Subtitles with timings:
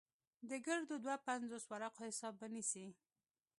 [0.49, 2.85] د ګردو دوه پينځوس ورقو حساب به نيسې.